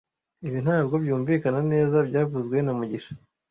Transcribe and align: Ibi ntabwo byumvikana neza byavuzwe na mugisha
Ibi 0.47 0.59
ntabwo 0.65 0.95
byumvikana 1.03 1.59
neza 1.71 1.97
byavuzwe 2.07 2.57
na 2.61 2.71
mugisha 2.77 3.11